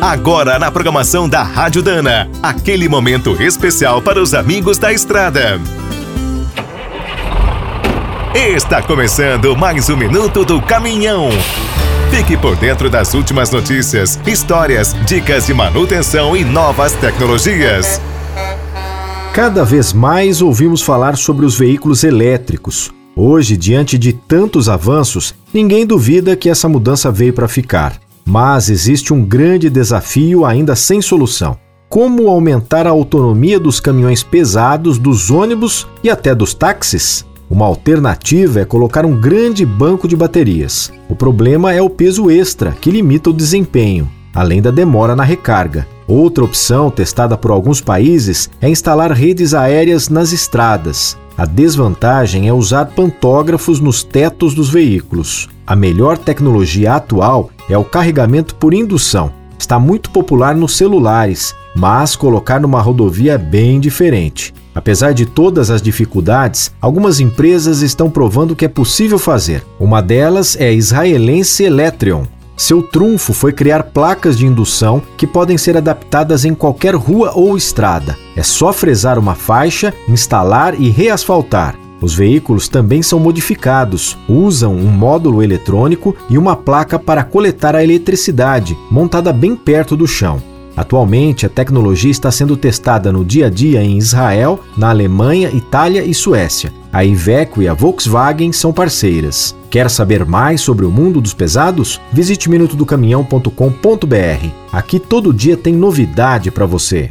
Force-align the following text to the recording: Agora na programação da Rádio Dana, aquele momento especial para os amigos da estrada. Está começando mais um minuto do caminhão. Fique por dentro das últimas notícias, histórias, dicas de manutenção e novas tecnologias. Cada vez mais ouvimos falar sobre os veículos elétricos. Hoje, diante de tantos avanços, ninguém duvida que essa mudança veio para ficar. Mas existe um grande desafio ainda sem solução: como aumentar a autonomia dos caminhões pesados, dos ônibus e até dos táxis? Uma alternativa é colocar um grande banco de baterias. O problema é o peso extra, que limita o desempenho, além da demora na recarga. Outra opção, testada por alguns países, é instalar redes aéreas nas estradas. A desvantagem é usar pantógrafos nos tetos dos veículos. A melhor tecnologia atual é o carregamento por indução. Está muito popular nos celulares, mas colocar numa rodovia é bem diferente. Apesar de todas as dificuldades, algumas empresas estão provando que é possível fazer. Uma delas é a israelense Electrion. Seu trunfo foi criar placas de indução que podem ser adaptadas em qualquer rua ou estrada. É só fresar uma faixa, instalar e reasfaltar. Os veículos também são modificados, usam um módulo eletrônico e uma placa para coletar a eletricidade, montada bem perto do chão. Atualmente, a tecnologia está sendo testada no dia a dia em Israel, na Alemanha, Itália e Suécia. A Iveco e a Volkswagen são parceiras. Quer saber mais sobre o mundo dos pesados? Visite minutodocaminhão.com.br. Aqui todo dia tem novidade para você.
Agora 0.00 0.60
na 0.60 0.70
programação 0.70 1.28
da 1.28 1.42
Rádio 1.42 1.82
Dana, 1.82 2.30
aquele 2.40 2.88
momento 2.88 3.42
especial 3.42 4.00
para 4.00 4.22
os 4.22 4.32
amigos 4.32 4.78
da 4.78 4.92
estrada. 4.92 5.60
Está 8.32 8.80
começando 8.80 9.56
mais 9.56 9.90
um 9.90 9.96
minuto 9.96 10.44
do 10.44 10.62
caminhão. 10.62 11.30
Fique 12.12 12.36
por 12.36 12.54
dentro 12.54 12.88
das 12.88 13.12
últimas 13.12 13.50
notícias, 13.50 14.20
histórias, 14.24 14.94
dicas 15.04 15.46
de 15.46 15.52
manutenção 15.52 16.36
e 16.36 16.44
novas 16.44 16.92
tecnologias. 16.92 18.00
Cada 19.34 19.64
vez 19.64 19.92
mais 19.92 20.40
ouvimos 20.40 20.80
falar 20.80 21.16
sobre 21.16 21.44
os 21.44 21.58
veículos 21.58 22.04
elétricos. 22.04 22.92
Hoje, 23.16 23.56
diante 23.56 23.98
de 23.98 24.12
tantos 24.12 24.68
avanços, 24.68 25.34
ninguém 25.52 25.84
duvida 25.84 26.36
que 26.36 26.48
essa 26.48 26.68
mudança 26.68 27.10
veio 27.10 27.32
para 27.32 27.48
ficar. 27.48 28.07
Mas 28.28 28.68
existe 28.68 29.14
um 29.14 29.24
grande 29.24 29.70
desafio 29.70 30.44
ainda 30.44 30.76
sem 30.76 31.00
solução: 31.00 31.56
como 31.88 32.28
aumentar 32.28 32.86
a 32.86 32.90
autonomia 32.90 33.58
dos 33.58 33.80
caminhões 33.80 34.22
pesados, 34.22 34.98
dos 34.98 35.30
ônibus 35.30 35.88
e 36.04 36.10
até 36.10 36.34
dos 36.34 36.52
táxis? 36.52 37.24
Uma 37.48 37.64
alternativa 37.64 38.60
é 38.60 38.66
colocar 38.66 39.06
um 39.06 39.18
grande 39.18 39.64
banco 39.64 40.06
de 40.06 40.14
baterias. 40.14 40.92
O 41.08 41.16
problema 41.16 41.72
é 41.72 41.80
o 41.80 41.88
peso 41.88 42.30
extra, 42.30 42.72
que 42.72 42.90
limita 42.90 43.30
o 43.30 43.32
desempenho, 43.32 44.06
além 44.34 44.60
da 44.60 44.70
demora 44.70 45.16
na 45.16 45.24
recarga. 45.24 45.88
Outra 46.08 46.42
opção, 46.42 46.90
testada 46.90 47.36
por 47.36 47.50
alguns 47.50 47.82
países, 47.82 48.48
é 48.62 48.68
instalar 48.70 49.12
redes 49.12 49.52
aéreas 49.52 50.08
nas 50.08 50.32
estradas. 50.32 51.18
A 51.36 51.44
desvantagem 51.44 52.48
é 52.48 52.52
usar 52.52 52.86
pantógrafos 52.86 53.78
nos 53.78 54.02
tetos 54.02 54.54
dos 54.54 54.70
veículos. 54.70 55.48
A 55.66 55.76
melhor 55.76 56.16
tecnologia 56.16 56.94
atual 56.94 57.50
é 57.68 57.76
o 57.76 57.84
carregamento 57.84 58.54
por 58.54 58.72
indução. 58.72 59.30
Está 59.58 59.78
muito 59.78 60.10
popular 60.10 60.56
nos 60.56 60.78
celulares, 60.78 61.54
mas 61.76 62.16
colocar 62.16 62.58
numa 62.58 62.80
rodovia 62.80 63.34
é 63.34 63.38
bem 63.38 63.78
diferente. 63.78 64.54
Apesar 64.74 65.12
de 65.12 65.26
todas 65.26 65.70
as 65.70 65.82
dificuldades, 65.82 66.72
algumas 66.80 67.20
empresas 67.20 67.82
estão 67.82 68.08
provando 68.08 68.56
que 68.56 68.64
é 68.64 68.68
possível 68.68 69.18
fazer. 69.18 69.62
Uma 69.78 70.00
delas 70.00 70.56
é 70.58 70.68
a 70.68 70.72
israelense 70.72 71.64
Electrion. 71.64 72.24
Seu 72.58 72.82
trunfo 72.82 73.32
foi 73.32 73.52
criar 73.52 73.84
placas 73.84 74.36
de 74.36 74.44
indução 74.44 75.00
que 75.16 75.28
podem 75.28 75.56
ser 75.56 75.76
adaptadas 75.76 76.44
em 76.44 76.54
qualquer 76.54 76.92
rua 76.92 77.30
ou 77.36 77.56
estrada. 77.56 78.18
É 78.34 78.42
só 78.42 78.72
fresar 78.72 79.16
uma 79.16 79.36
faixa, 79.36 79.94
instalar 80.08 80.74
e 80.78 80.90
reasfaltar. 80.90 81.76
Os 82.00 82.14
veículos 82.14 82.68
também 82.68 83.00
são 83.00 83.20
modificados, 83.20 84.18
usam 84.28 84.74
um 84.74 84.90
módulo 84.90 85.40
eletrônico 85.40 86.16
e 86.28 86.36
uma 86.36 86.56
placa 86.56 86.98
para 86.98 87.22
coletar 87.22 87.76
a 87.76 87.84
eletricidade, 87.84 88.76
montada 88.90 89.32
bem 89.32 89.54
perto 89.54 89.96
do 89.96 90.06
chão. 90.06 90.42
Atualmente, 90.78 91.44
a 91.44 91.48
tecnologia 91.48 92.08
está 92.08 92.30
sendo 92.30 92.56
testada 92.56 93.10
no 93.10 93.24
dia 93.24 93.48
a 93.48 93.50
dia 93.50 93.82
em 93.82 93.98
Israel, 93.98 94.60
na 94.76 94.90
Alemanha, 94.90 95.50
Itália 95.50 96.04
e 96.04 96.14
Suécia. 96.14 96.72
A 96.92 97.04
Iveco 97.04 97.60
e 97.60 97.66
a 97.66 97.74
Volkswagen 97.74 98.52
são 98.52 98.72
parceiras. 98.72 99.56
Quer 99.68 99.90
saber 99.90 100.24
mais 100.24 100.60
sobre 100.60 100.86
o 100.86 100.90
mundo 100.92 101.20
dos 101.20 101.34
pesados? 101.34 102.00
Visite 102.12 102.48
minutodocaminhão.com.br. 102.48 104.48
Aqui 104.72 105.00
todo 105.00 105.34
dia 105.34 105.56
tem 105.56 105.74
novidade 105.74 106.48
para 106.48 106.64
você. 106.64 107.10